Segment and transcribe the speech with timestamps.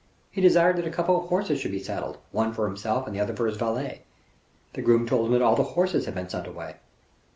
[0.31, 3.19] He desired that a couple of horses should be saddled, one for himself and the
[3.19, 4.01] other for his valet.
[4.73, 6.77] The groom told him that all the horses had been sent away.